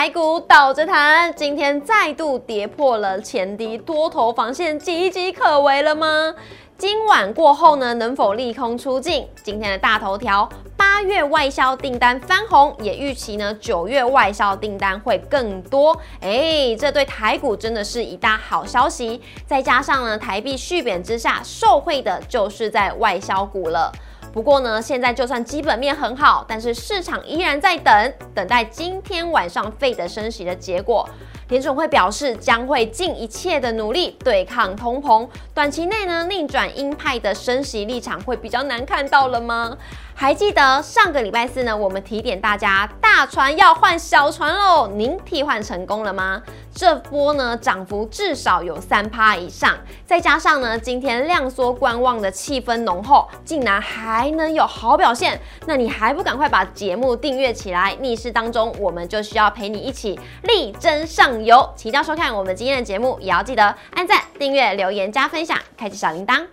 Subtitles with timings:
[0.00, 6.34] 台股倒着弹，今天再度跌破了前低，多头防线岌岌可危了吗？
[6.78, 9.28] 今晚过后呢，能否利空出尽？
[9.44, 15.94] 今天的大头条，八月外销订单翻红，也预期呢九月外销订单会更多。
[16.22, 19.20] 哎，这对台股真的是一大好消息。
[19.46, 23.92] 再加上呢，台币续贬之下，受惠的就是在外销股了。
[24.32, 31.08] 不过呢，现在就算基本面很好，但是市场依然在等，等待今天晚上费的升息的结果。
[31.50, 39.76] 联总会表示将会尽一切的努力对抗通膨，短期内呢逆转鹰派的升息立场会比较难看到了吗？
[40.14, 46.40] 还记得上个礼拜四呢，我们提点大家大船要换小船喽，您替换成功了吗？
[46.72, 57.96] 这波呢涨幅至少有三趴以上，再加上呢今天量缩观望的气氛浓厚，竟然还能有好表现，那你还不赶快把节目订阅起来？
[58.00, 61.72] 逆势当中，我们就需要陪你一起力争上有。
[61.76, 66.46] 期待收看我们今天的节目，也要记得按赞、订阅、留言、加分享，开启小铃铛。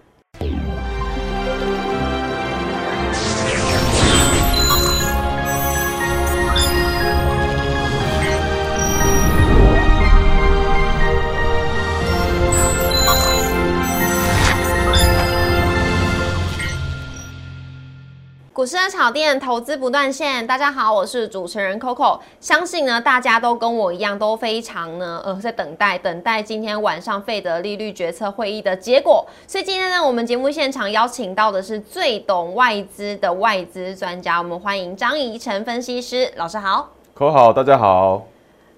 [18.89, 20.45] 炒店，投资不断线。
[20.47, 22.19] 大家好，我是主持人 Coco。
[22.39, 29.25] 相信呢，大家都跟我一样，都非常呢，呃，在等待，等待今天晚上费德利率决策会议的结果。
[29.45, 38.23] 所以今天呢，我们节目现场邀请到的是最懂外资的外资专家，我们欢迎张怡晨分析师老师好，Coco 好，大家好。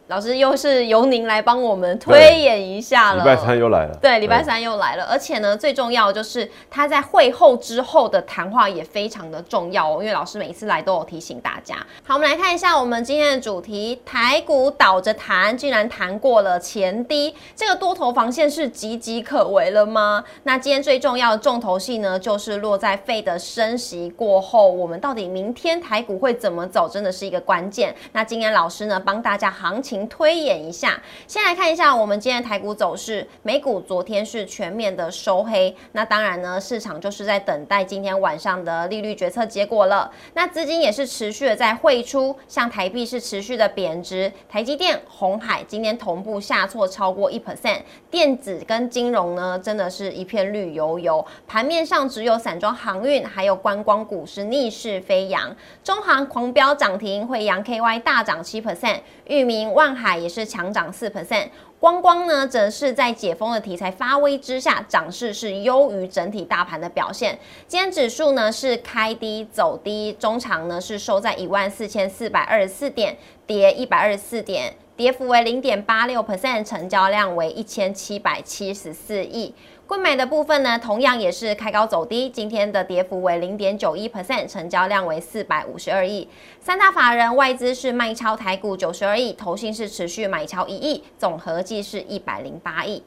[0.09, 3.19] 老师又是由您来帮我们推演一下了。
[3.19, 3.95] 礼拜三又来了。
[4.02, 11.75] 对，礼拜三又来了，而且呢，最重要就是他在会后之后的谈话也非常的重要哦，因为老师每一次来都有提醒大家。
[12.03, 20.23] 好，我们来看一下我们今天的主题：台股倒着弹，竟然弹过了前低，这个多头防线是岌岌可危了吗？
[20.41, 27.95] 那今天最重要的重头戏呢，就是落在费的升息过后，我们到底明天台股会怎么走，真的是一个关键。
[28.14, 29.98] 那今天老师呢，帮大家行情。
[30.08, 33.27] 推演一下，先来看一下我们今天的台股走势。
[33.43, 40.11] 美股昨天是全面的收黑，那当然呢，市场就是在等待今天晚上的利率决策结果了。
[40.33, 47.81] 那资金也是持续的在汇出，像台币是持续的贬值，台积电、红海今天同步下挫超过一 percent，
[48.11, 51.26] 电子跟金融呢，真的是一片绿油油。
[51.48, 58.99] 盘面上只有散装航运还有观光股是逆势飞扬，中航狂飙涨停，惠阳 KY 大涨七 percent。
[59.26, 61.48] 域名、万上海也是强涨四 percent，
[61.80, 67.39] 光光呢则是在解封的题材发威之下，涨势是优于整体大盘的表现。
[67.67, 73.17] 今天指数呢是开低走低，中长呢是收在一万四千四百二十四点，
[73.48, 79.55] 跌一百二十四点，跌幅为零点八六 percent，成交量为一千七百七十四亿。
[79.87, 86.27] 贵买的部分呢，同样也是开高走低，今天的跌幅为零点九一 percent，成交量为四百五十二亿。
[86.60, 93.02] 三大法人外资是卖超台股九十二亿，投信是持续买超一亿，总合计是一百零八亿。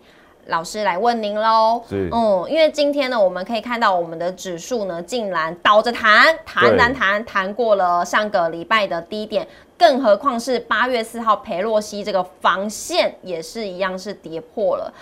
[0.46, 9.46] 老师来问您喽，嗯，因为今天呢，我们可以看到我们的指数呢，竟然倒着弹，弹弹弹弹过了上个礼拜的低点，
[9.78, 14.92] 更何况是八月四号裴洛西这个防线也是一样是跌破了。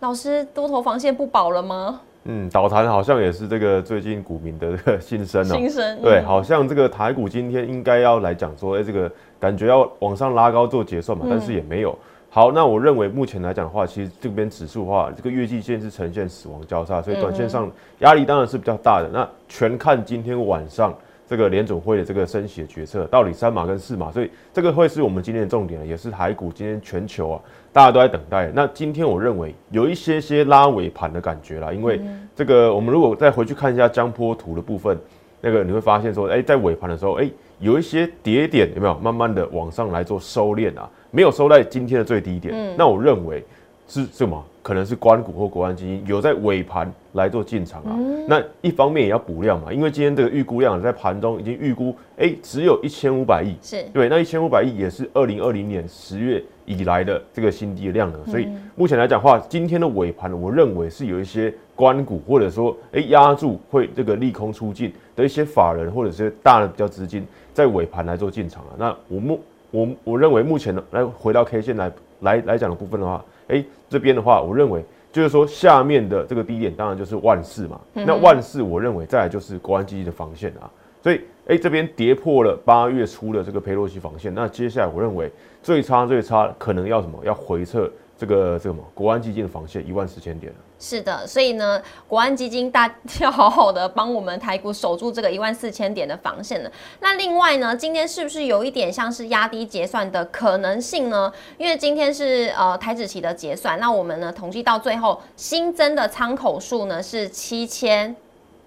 [0.00, 2.00] 老师，多头防线不保了吗？
[2.24, 5.56] 嗯，倒弹好像也是这个最近股民的这个心声哦。
[5.56, 9.10] 心声对，好像这个台股今天应该要来讲说，哎，这个
[9.40, 11.98] 感觉要往上拉高做结算嘛，但是也没有。
[12.34, 19.10] 好，那我认为目前来讲的话，其实这边指数的话，这个月季线是呈现死亡交叉，所以短线上压力当然是比较大的。
[19.12, 20.94] 那全看今天晚上。
[21.24, 27.40] 这个联总会的这个升息的决策，到底三码跟四码，所以这个会是我们今天的重点，也是台股今天全球啊，
[27.72, 28.52] 大家都在等待。
[28.54, 31.98] 那今天我认为有一些些拉尾盘的感觉啦，因为
[32.36, 34.98] 这个我们如果再回去看一下江波图的部分，
[35.40, 40.90] 那个你会发现说，哎，在尾盘的时候，哎，有一些跌点有没有慢慢的往上来做收敛啊？
[41.12, 43.44] 没有收在今天的最低点，那我认为。
[43.88, 44.42] 是什么？
[44.62, 47.98] 可能是关股或国安基金有在尾盘来做进场啊。
[48.26, 53.54] 那一方面也要补量嘛，因为今天这个预估量在盘中已经预估，哎，只有一千五百亿。
[53.60, 58.18] 是对，那一千五百亿也是二零二零年十月以来的这个新低的量了。
[58.28, 68.70] 所以目前来讲话，今天的尾盘，我认为是有一些关股或者说哎压住会这个利空出尽的一些法人或者是大的比较资金在尾盘来做进场啊。
[68.78, 69.38] 那我目
[69.72, 73.24] 我我认为目前呢，来回到 K 线来来来讲的部分的话。
[73.48, 77.80] 哎，这边的话，我认为就是说下面的这个低点当然就是万四嘛。
[77.92, 80.70] 那万四，我认为再来就是国安基金的防线啊。
[81.02, 81.22] 所以，哎，
[81.54, 85.30] 哎，这边跌破了八月初的这个佩洛西防线，那接下来我认为
[85.62, 87.18] 最差最差可能要什么？
[87.24, 90.52] 要回撤这个这个什么国安基金的防线一万四千点。
[90.84, 96.72] 是的，所以呢，国安基金大要好好的帮我们台股守住这个一万四千点的防线了。
[96.98, 101.32] 那另外呢，今天是不是有一点像是压低结算的可能性呢？
[101.56, 108.16] 因为今天是呃台指期的结算，那我们呢统计到最后新增的仓口数呢是七千。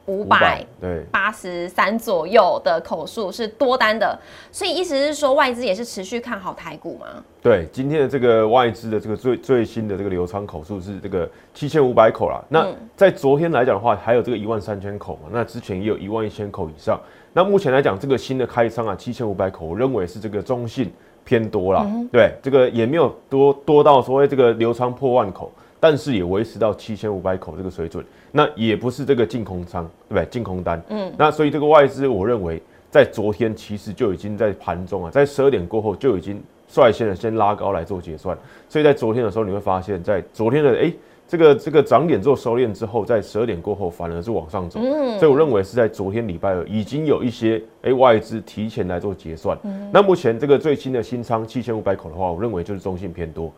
[0.08, 4.18] 五百对八十三左右的口数是多单的，
[4.52, 7.08] 所以意思是说外资也是持续看好台股吗？
[7.42, 12.44] 对，今天的这个外资的这个最最新的这个流仓口数是这个七千五百口啦。
[12.50, 15.30] 那在昨天来讲的话，还有这个一万三千口嘛？
[15.32, 17.00] 那之前也有一万一千口以上。
[17.34, 20.92] 那目前来讲，这个新的开仓啊，七千五百口，我认为是这个中性
[21.24, 21.86] 偏多啦。
[22.12, 25.52] 对，这个也没有多多到所谓这个流仓破万口。
[25.80, 30.26] 但是也维持到七千五百口这个水准，那也不是这个净空仓，对不对？
[30.32, 38.36] 净空单，嗯，那所以这个外资，我认为在昨天其实就已经在盘中啊，在十二点过后就已经率先的先拉高来做结算，
[38.68, 40.92] 所以在昨天的时候你会发现，在昨天的哎
[41.28, 53.52] 这个这个涨点做收敛之后，在十二点过后反而是往上走，嗯，所以我认为是在昨天礼拜二已经有一些哎外资提前来做结算，嗯，那目前这个最新的新仓七千五百口的话，我认为就是中性偏多。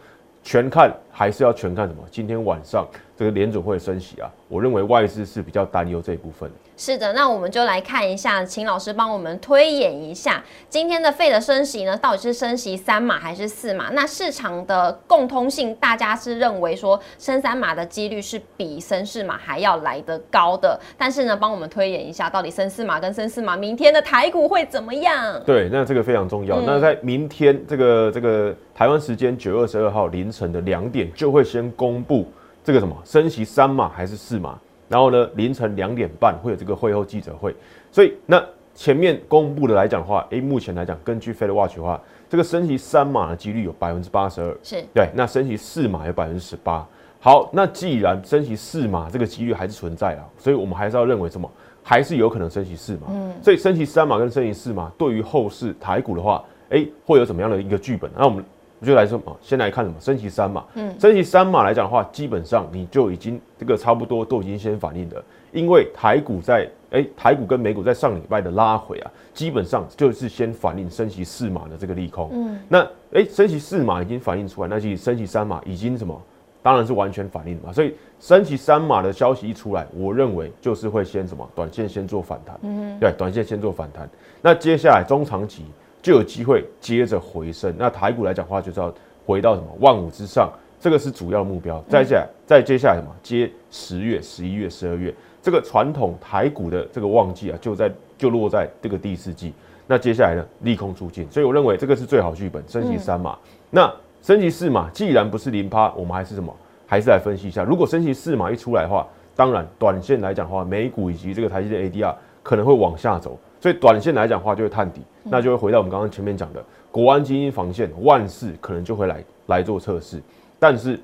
[0.48, 2.02] 全看还是要全看什么？
[2.10, 6.50] 今天晚上这个联准会升息啊，我认为外资是比较担忧这一部分。
[6.76, 13.90] 是的，那我们就来看一下，请老师帮我们推演一下今天的费的升息呢，到底是升息三码还是四码？
[13.94, 20.80] 那市场的共通性，大家是认为说升三码的几率是比升四码还要来得高的。
[20.96, 25.42] 但是呢，帮我们推演一下，到底升四码跟升四码，明天的台股会怎么样？
[25.44, 26.62] 对，那这个非常重要。
[26.62, 32.28] 那在明天这个这个台湾时间九月二十二号凌晨的两点，就会先公布
[32.68, 34.60] 这个什么升息三码还是四码。
[34.90, 37.56] 然后呢，凌晨两点半会有这个会后记者会，
[37.94, 38.44] 所以那
[38.76, 46.86] 前面公布的来讲的话，诶，目前来讲，根据 Fed Watch 的话，这个升息三码的几率有百分之八十二，是对，那升息四码有百分之十八。
[47.22, 51.50] 好，那既然升息四码这个几率还是存在啊，所以我们还是要认为什么，
[51.82, 53.08] 还是有可能升息四码。
[53.10, 58.12] 嗯，所以升息三码跟升息四码对于后市台股的话，诶，会有怎么样的一个剧本？
[58.14, 58.44] 那我们。
[58.80, 60.64] 我就来说嘛，先来看什么升息三码。
[60.76, 72.30] 嗯，升息三码来讲的话，基本上你就已经这个差不多都已经先反映了，因为台股在哎台股跟美股在上礼拜的拉回啊，基本上就是先反映升息四码的这个利空。
[72.34, 76.22] 嗯，那哎升息四码已经反映出来，那其实升息三码已经什么，
[76.62, 77.74] 当然是完全反映嘛。
[77.74, 82.56] 所以升息三码的消息一出来，我认为就是会先什么短线先做反弹。
[82.62, 84.08] 嗯，对，短线先做反弹。
[84.40, 85.66] 那接下来中长期。
[86.08, 87.76] 就有机会接着回升。
[87.78, 88.94] 那台股来讲话，就是要
[89.26, 90.50] 回到什么万五之上，
[90.80, 91.84] 这个是主要目标。
[91.90, 93.14] 再下，再接下来什么？
[93.22, 99.52] 接十月、十一月、十二月，这个传统台股的这个旺季啊，就在就落在这个第四季。
[99.86, 103.38] 那接下来呢，利空出尽，所以我认为这个是最好剧本，升级三码。
[103.70, 106.56] 那升级四码，既然不是零趴，我们还是什么？
[106.86, 107.66] 还是来分析一下。
[107.66, 109.06] 如果升级四码一出来的话，
[109.36, 112.16] 当然短线来讲的话，美股以及这个台积电 ADR
[112.48, 113.38] 可能会往下走。
[113.60, 120.22] 所以短线来讲的话，就会探底，那就会回到我们刚刚前面讲的国安基金防线万事可能就会来来做测试，
[120.58, 120.96] 但是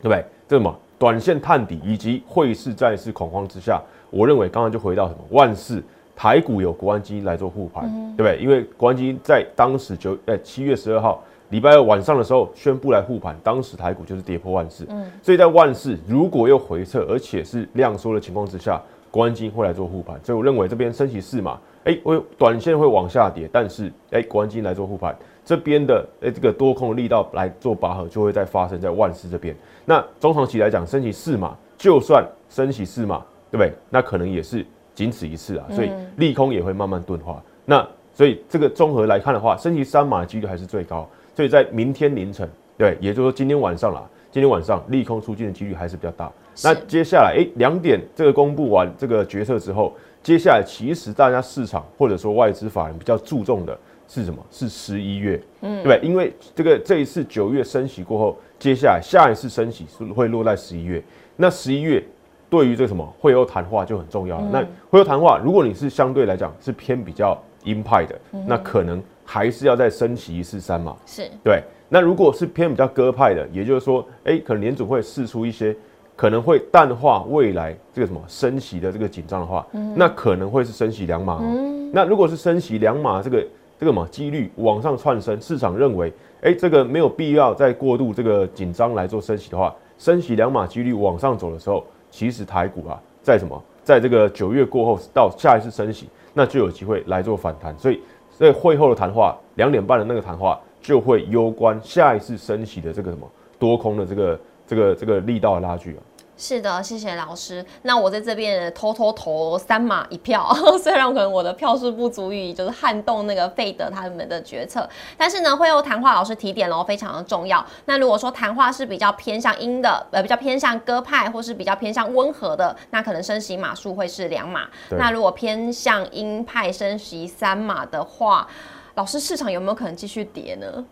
[0.00, 0.24] 对不对？
[0.46, 5.82] 这什么短线探底以及汇市再次恐慌之下，我认为刚刚就回到什么万事
[6.14, 8.38] 台股有国安基金来做护盘，对不对？
[8.40, 18.80] 因为国安基金在当时九呃七月十二号礼拜二晚上的时候宣布来护盘，当时台股就是跌破万事，嗯，所以在万事如果又回撤，而且是量缩的情况之下，
[19.10, 21.58] 国安基金会来做护盘，所以我认为这边升起四码。
[21.84, 29.56] 哎，会短线会往下跌，但是哎，国安基金来做护盘，这边的哎这个多空的力道来做拔河，就会再发生在万事这边。
[29.86, 33.72] 那中长期来讲，升起四码，就算升起四码，对不对？
[33.88, 34.64] 那可能也是
[34.94, 37.42] 仅此一次啊，所以利空也会慢慢钝化。
[37.64, 41.08] 那所以这个综合来看的话，升起三码的几率还是最高。
[41.34, 46.30] 所以在明天凌晨，对，也就是说今天晚上啦，今天晚上利空出尽的几率还是比较大。
[46.62, 49.92] 那接下来哎，两点这个公布完这个决策之后。
[50.22, 53.74] 接下来，其实大家市场或者说外资法人比较注重的
[54.06, 54.38] 是什么？
[54.50, 61.02] 是十一月，嗯，对因为这个这一次九月升息过后，接下来下一次升息是会落在十一月。
[61.36, 62.04] 那十一月
[62.50, 64.48] 对于这什么会后谈话就很重要了。
[64.52, 64.60] 那
[64.90, 67.34] 会后谈话，如果你是相对来讲是偏比较
[67.64, 68.14] 鹰派的，
[68.46, 70.94] 那可能还是要再升息一次三嘛。
[71.06, 71.62] 是对。
[71.90, 75.76] 那如果是偏比较鸽派的，也就是说，哎，可能联储会试出一些。
[76.16, 79.66] 可能会淡化未来这个什么升息的这个紧张的话，
[79.96, 81.90] 那可能会是升息两码哦。
[81.94, 83.42] 那如果是升息两码，这个
[83.78, 97.74] 这个嘛几率往上窜升，市场认为，哎，这个没有必要再过度这个紧张来做升息的话，升息两码几率往上走的时候，其实台股啊，在什么，在这个九月过后到下一次升息，那就有机会来做反弹。
[97.78, 106.02] 所以在会后的谈话，两点半的那个谈话就会攸关下一次升息的这个什么多空的这个这个这个力道的拉锯啊。
[106.42, 107.62] 是的，谢谢老师。
[107.82, 110.50] 那我在这边偷偷投三码一票，
[110.82, 117.62] 虽然可能我的票数不足以就是撼动那个费德他们的决策，但是呢，会有谈话老师提点哦，非常的重要。
[117.84, 124.66] 那如果说谈话是比较偏向阴的，呃，比较偏向鸽派，或是比较偏向温和的，那可能升息码数会是两码。
[124.92, 128.48] 那如果偏向鹰派升息三码的话，
[128.94, 130.84] 老师市场有没有可能继续跌呢？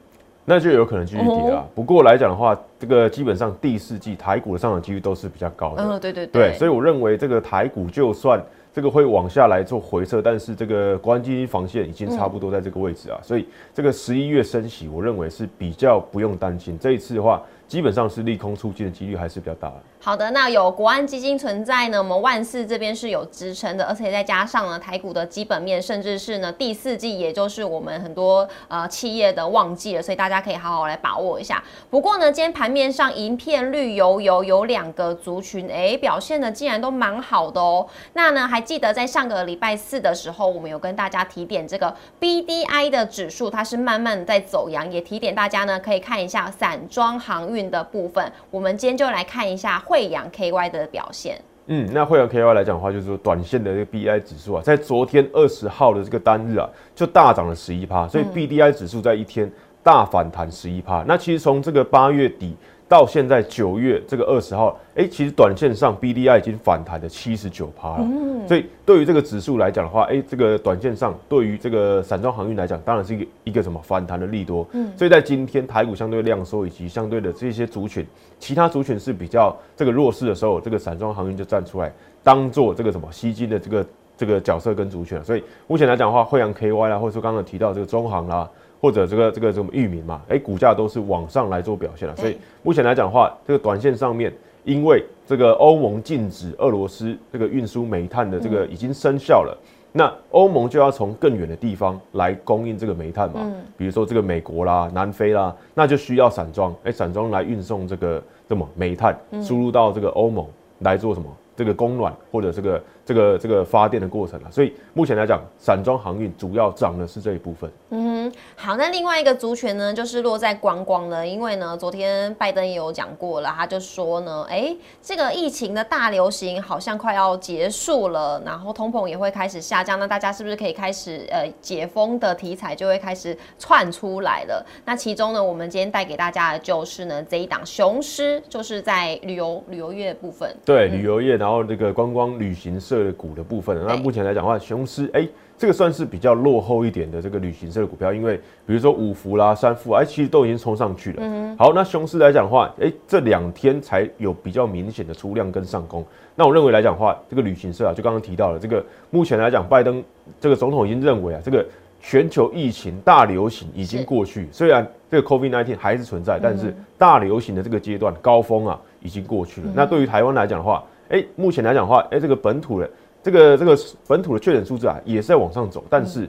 [0.45, 1.69] 那就有可能继续跌了。
[1.75, 5.83] 不过来讲的话，这个基本上第四季台股的上涨几率都是比较高的。
[5.83, 6.55] 嗯，对对对。
[6.55, 13.19] 所以我认为这个台股就算这个会往下来做回撤，但是这个国安基金防线已经差不多在这个位置啊。
[13.23, 16.78] 所以这个十一月升息，我认为是比较不用担心。
[16.78, 17.43] 这一次的话。
[17.69, 19.77] 基本上是利空出尽的几率还是比较大的。
[20.01, 31.63] 好的，那有国安基金存在呢，我们万四这边是有支撑的，而且再加上呢台股的基本面，甚至是呢第四季，也就是我们很多呃企业的旺季了，所以大家可以好好来把握一下。
[31.91, 37.87] 不过呢，今天盘面上一片绿油油，有两个族群，哎，表现的竟然都蛮好的哦。
[38.15, 47.58] 那呢，还记得在上个礼拜四的时候，我们有跟大家提点这个 B D I 的指数，它是慢慢在走阳，也提点大家呢可以看一下散装航运。
[47.71, 51.41] 的部分，我们今天就来看一下惠阳 KY 的表现。
[51.67, 59.50] 嗯，那惠阳 KY 来讲的话，就是说短线的这个 BI 指数啊，在昨天二十号的这个单日啊，就大涨了十一趴，所以 BDI 指数在一天
[59.83, 61.03] 大反弹十一趴。
[61.07, 62.55] 那其实从这个八月底。
[62.88, 67.99] 到现在九月这个二十号，哎，其实短线上 B D I 已经反弹了七十九趴了。
[68.00, 74.66] 嗯，所以对于这个指数来讲的话，哎，这个短线上对于这个散装航运来讲，当然是一个一个什么反弹的利多。
[74.73, 78.07] 嗯，所以在今天台股相对量缩以及相对的这些族群，
[78.38, 81.92] 其他族群是比较这个弱势的时候，这个散装航运就站出来
[82.23, 85.23] 当做这个什么吸金的这个这个角色跟族群。
[85.23, 88.49] 所以目前来讲的话，惠阳 K Y 啦，或者说刚刚提到这个中航啦。
[88.80, 94.32] 或者这个这个什么域名嘛，哎，股价都是往上来做表现了，所以目前来讲的话，这个短线上面，
[94.64, 99.58] 因为这个欧盟禁止俄罗斯这个运输煤炭的这个已经生效了，
[99.92, 103.40] 那欧盟就要从更远的地方来供应这个煤炭嘛，
[103.76, 110.47] 比如说这个美国啦、南非啦，那就需要散装，哎，散装来运送这个什么煤炭输入到这个欧盟
[110.80, 111.26] 来做什么？
[111.56, 112.82] 这个供暖或者这个。
[113.08, 117.70] 这个这个发电的过程了，所以目前来讲，散装航运主要涨的是这一部分。
[117.88, 134.62] 嗯，好，那另外一个族群呢，就是落在观光了，因为呢，昨天拜登也有讲过了，他就说呢，哎，这个疫情的大流行好像快要结束了，然后通膨也会开始下降，那大家是不是可以开始呃解封的题材就会开始窜出来了？
[134.85, 143.19] 那其中呢，我们今天带给大家的就是呢这一档雄狮，就是在旅游旅游业部分，对旅游业，然后这个观光旅行社的。
[143.19, 151.17] 股的部分，那目前来讲的话，雄狮哎，这个算是比较落后一点的这个旅行社的股票，因为比如说五福啦、三富哎，其实都已经冲上去了。
[151.21, 156.05] 嗯，好，那雄狮来讲的话，哎，这两天才有比较明显的出量跟上攻。
[156.37, 160.01] 那我认为来讲的话，这个旅行社啊，就刚刚提到了，这个目前来讲，拜登
[160.41, 161.67] 这个总统已经认为啊，这个
[162.01, 169.73] 全球疫情大流行已经过去，虽然这个 COVID-19 还是存在，但是大流行的这个阶段高峰啊已经过去了。
[169.75, 172.91] 那对于台湾来讲的话，哎，目前来讲的话，哎，这个本土的
[173.23, 176.21] 这个这个本土的确诊数字啊，也是在往上走，但是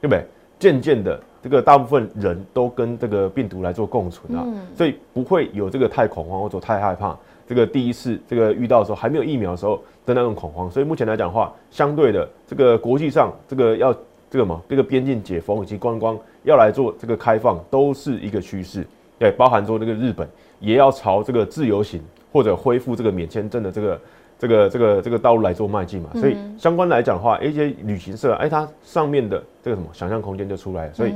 [0.00, 0.24] 对不对？
[0.58, 4.44] 渐渐的，这个大部分人都跟这个病毒来做共存啊，
[4.76, 7.16] 所以不会有这个太恐慌或者太害怕。
[7.46, 13.94] 这个第一次这个遇到的时候还没有疫苗的时候的那种恐慌，所以目前来讲的话，相对的这个国际上这个要
[14.28, 18.84] 这个嘛，这个边境解封以及观光要来做这个开放，都是一个趋势。
[19.16, 20.28] 对，包含说这个日本
[20.58, 22.02] 也要朝这个自由行
[22.32, 24.00] 或者恢复这个免签证的这个。
[24.38, 30.92] 这个这个这个道路来做迈进嘛，所以相关来讲的话，一些旅行社，哎，它上面的这个什么想象空间就出来了。
[30.92, 31.14] 所以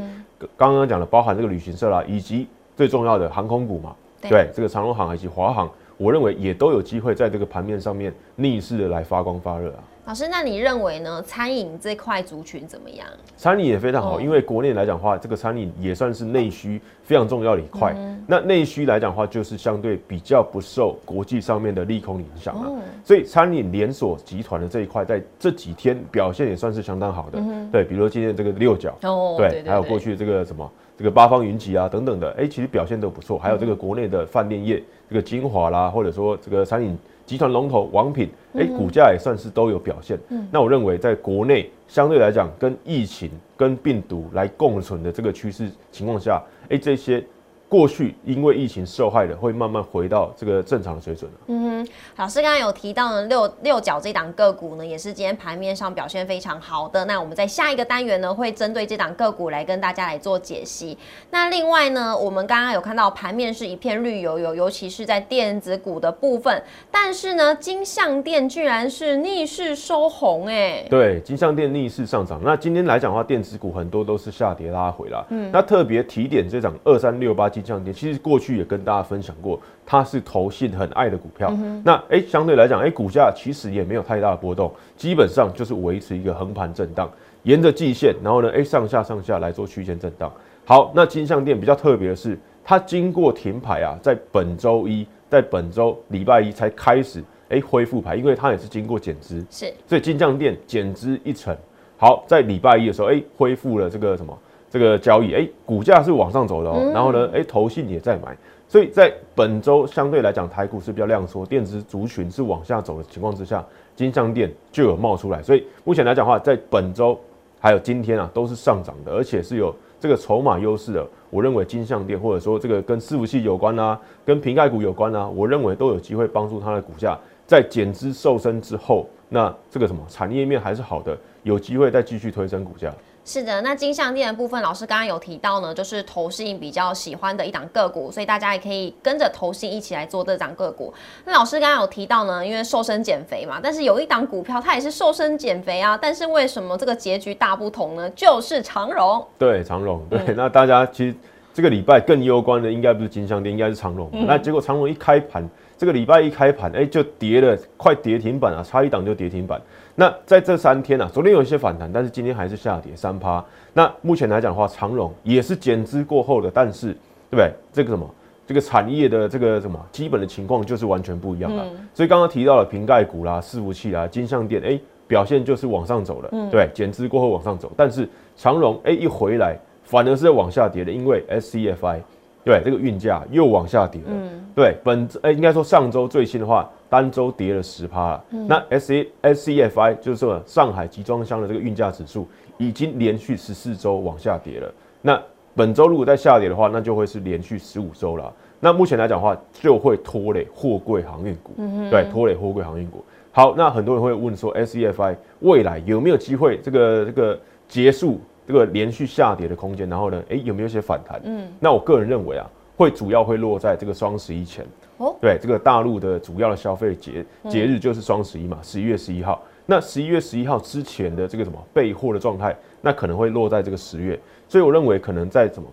[0.56, 5.70] 刚刚讲的，包含这个旅行社啦，以及最重要的航空股嘛，对，这个长荣航以及华航，
[6.02, 9.84] 我认为也都有机会在这个盘面上面逆势的来发光发热啊。
[10.04, 11.22] 老师，那你认为呢？
[11.22, 13.06] 餐饮这块族群怎么样？
[13.36, 17.94] 餐饮也非常好，因为国内来讲的话，这个餐饮也算是内需非常重要的一块。
[18.26, 22.68] 那内需来讲的话，就是相对比较不受国际上面的利空影响啊。
[23.04, 27.40] 所以餐饮连锁集团的这一块，在这几天表现也算是相当好的。
[27.70, 28.92] 对，比如说今天这个六角，
[29.38, 33.38] 对，还有过去这个什么这个八方云集啊等等的，哎，其实表现都不错。
[33.38, 36.96] 还有这个国内的饭店业，这个精华啦，或者说这个餐饮。
[37.24, 40.18] 集团龙头王品，哎，股价也算是都有表现。
[40.28, 47.24] 嗯，那我认为在国内相对来讲，跟疫情、跟病毒来共存的这个趋势情况下，哎，这些
[47.72, 51.38] 过去因为疫情受害的，会慢慢回到这个正常的水准了。
[51.46, 57.02] 嗯哼，老师刚刚有提到呢，六六角这档个股呢，也是今天盘面上表现非常好的。
[57.06, 60.98] 那我们在下一个单元呢，会针对这档个股来跟大家来做解析。
[61.30, 66.62] 那另外呢，我们刚刚有看到盘面是一片绿油油，尤其是在电子股的部分。
[66.90, 72.38] 但是呢，金相电居然是逆势收红，哎，对，金相电逆势上涨。
[72.44, 75.24] 那今天来讲的话，电子股很多都是下跌拉回啦。
[75.30, 77.61] 嗯，那特别提点这档二三六八金。
[77.62, 81.52] 降跌，其实过去也跟大家分享过，它是投信很爱的股票。
[81.84, 87.10] 那哎，相对来讲，哎，股价其实也没有太大的波动，基本上就是维持一个横盘震荡，
[87.44, 90.32] 沿着季线，然后呢，哎，上下上下来做区间震荡。
[90.64, 101.56] 好，那金相店比较特别的是，它经过停牌啊，在本周一，在本周礼拜一才开始哎恢复牌，因为它也是经过减资，是，所以金相店减资一成。
[101.96, 104.36] 好，在礼拜一的时候，哎，恢复了这个什么？
[104.72, 108.34] 这个交易，哎，股价是往上走的哦，然后呢，哎，投信也在买，
[108.66, 113.62] 所以在本周相对来讲，台股是比较量缩，电子族群是往下走的情况之下，
[113.94, 117.20] 金相电就有冒出来，所以目前来讲的话，在本周
[117.60, 121.06] 还有今天啊，都是上涨的，而且是有这个筹码优势的。
[121.28, 132.90] 我认为金相电或者说这个跟伺服器有关啊，跟瓶盖股有关啊，我认为都有机会帮助它的股价在减资瘦身之后，那这个什么产业面还是好的，有机会再继续推升股价。
[133.24, 140.92] 是的，那金项链的部分，老师刚刚有提到呢，就是投信比较喜欢的一档个股，所以大家也可以跟着投信一起来做这档个股。
[141.24, 148.10] 那老师刚刚有提到呢，因为瘦身减肥嘛，但是有一档股票它也是瘦身减肥啊，但是为什么这个结局大不同呢？
[148.10, 149.24] 就是长荣。
[149.38, 150.04] 对，长荣。
[150.10, 151.14] 对，那大家其实
[151.54, 154.10] 这个礼拜更攸关的应该不是金相店，应该是长荣。
[154.26, 159.60] 那结果长荣一开盘，这个礼拜一开盘，哎，就跌了，快跌停板啊，差一档就跌停板。
[159.94, 163.44] 那在这三天啊，昨天有一些反弹，但是今天还是下跌三趴。
[163.74, 166.88] 那目前来讲的话，长荣也是减资过后的，但是
[167.30, 167.52] 对不对？
[167.70, 168.08] 这个什么，
[168.46, 171.66] 这个产业的这个什么基本的情况就是完全不一样了。
[171.92, 177.70] 所以刚刚提到了瓶盖股啦、伺服器啦、金相店，哎，表现就是往上走了，对，减资过后往上走。
[177.76, 179.58] 但是长荣哎一回来，
[179.92, 182.00] 反而是在往下跌的，因为 SCFI
[182.42, 184.10] 对这个运价又往下跌了。
[184.54, 186.68] 对，本哎应该说上周最新的话。
[186.92, 192.28] 单周跌了十趴了，那 S A S C F I 就是说上海集装箱的这个运价指数
[192.58, 194.70] 已经连续十四周往下跌了。
[195.00, 195.18] 那
[195.54, 198.30] 本周如果再下跌的话，那就会是连续十五周了。
[198.60, 201.54] 那目前来讲的话，就会拖累货柜航运股，
[201.90, 203.02] 对，拖累货柜航运股。
[203.30, 209.88] 好，那很多人会问说，S C F I 未来有没有机会这个这个结束这个连续下跌的空间？
[209.88, 211.20] 然后呢，哎，有没有一些反弹？
[211.24, 214.64] 嗯，那我个人认为啊，会主要会落在这个双十一前。
[214.98, 219.42] 哦对，这个大陆的主要的消费节节日就是双十一嘛，十一月十一号。
[219.66, 224.18] 那十一月十一号之前的这个什么备货的状态，那可能会落在这个十月。
[224.48, 225.68] 所以我认为可能在什么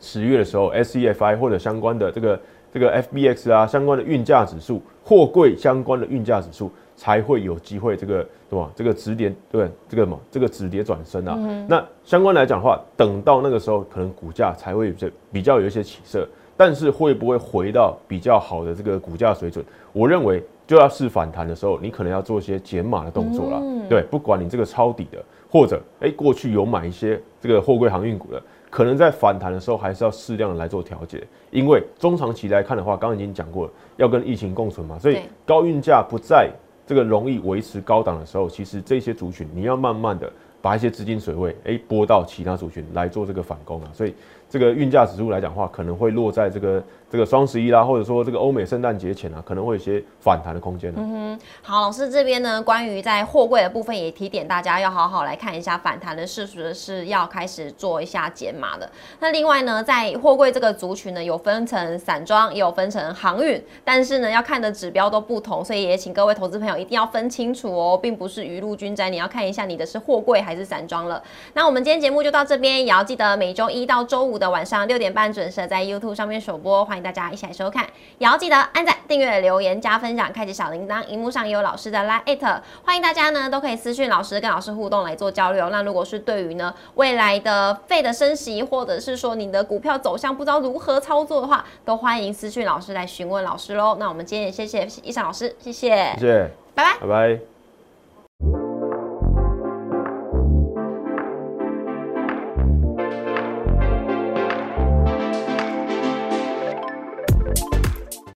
[0.00, 2.40] 十月的时候，SEFI 或者相关的这个
[2.72, 8.70] 这个 FBX 啊，相关的运价指数，货柜相关的运价指数才会有机会这个对吧？
[8.74, 11.38] 这个止跌对这个嘛，这个止跌转升啊。
[11.68, 16.28] 那相关来讲的话，等到那个时候，可能股价才会这比较有一些起色。
[16.60, 19.64] 但是会不会回到比较好的这个股价水准？
[19.92, 23.62] 我认为就要试反弹的时候，你可能要做一些减码的动作了。
[23.88, 31.22] 对，不管你这个抄底的，或者哎过去有买一些这个货柜航运股的，可能在反弹的时候还是要适量的来做调节。
[31.50, 36.50] 因为中长期来看的话，刚刚已经讲过了，要跟疫情共存嘛，所以高运价不在
[36.86, 44.14] 这个容易维持高档的时候，其实这些族群你要慢慢的把一些资金水位哎拨到其他族群来做这个反攻啊，所以。
[44.50, 58.90] 这个运价指数来讲的话，可能会落在这个这个双十一啦，或者说这个欧美圣诞节前啊，可能会有些反弹的空间嗯哼，好，老师这边呢，关于在货柜的部分也提点大家要好好来看一下反弹的事实是要开始做一下减码的。
[59.20, 71.22] 那另外呢，在货柜这个族群呢，有分成散装，也有分成航运，但是呢，要看的指标都不同，所以也请各位投资朋友一定要分清楚哦，并不是雨露均沾，你要看一下你的是货柜还是散装了。
[71.52, 74.37] 那我们今天节目就到这边，也要记得每周一到周五。
[74.38, 77.84] 的晚上六点半准时在 YouTube 上面首播，欢迎大家一起来收看，
[78.18, 81.04] 也要记得按赞、订阅、留言、加分享、开启小铃铛。
[81.06, 85.68] 荧幕上也有老师的 Line，欢迎大家呢都可以私讯老师，跟老师互动来做交流。
[85.70, 93.96] 那如果是对于呢未来的费的升息，或者是说你的股票走向不知道如何操作的话，都欢迎私讯老师来询问老师喽。
[93.98, 97.57] 那我们今天也谢谢易尚老师，谢谢，谢谢，拜拜，拜拜。